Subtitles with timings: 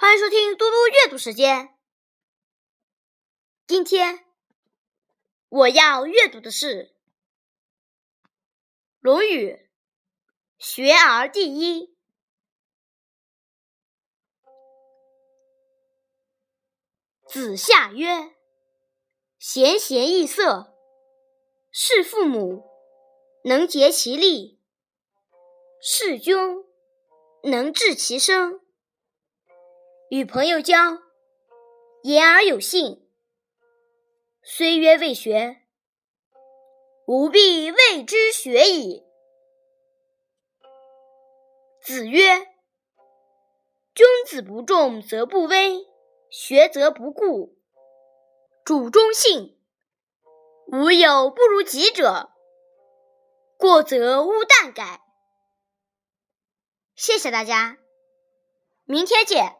[0.00, 1.76] 欢迎收听嘟嘟阅读时间。
[3.66, 4.24] 今天
[5.48, 6.84] 我要阅读的是
[9.00, 9.54] 《论语·
[10.56, 11.86] 学而第一》。
[17.26, 18.36] 子夏曰
[19.40, 20.76] ：“贤贤易色，
[21.72, 22.64] 事父母
[23.42, 24.60] 能竭其力，
[25.82, 26.36] 事君
[27.42, 28.60] 能治其身。”
[30.10, 30.74] 与朋友交，
[32.02, 33.06] 言而有信。
[34.42, 35.66] 虽曰未学，
[37.06, 39.04] 吾必谓之学矣。
[41.82, 42.46] 子曰
[43.94, 45.86] ：“君子不重则不威，
[46.30, 47.58] 学则不固。
[48.64, 49.60] 主忠信，
[50.68, 52.30] 无有不如己者。
[53.58, 55.02] 过则勿惮改。”
[56.96, 57.76] 谢谢大家，
[58.86, 59.57] 明天见。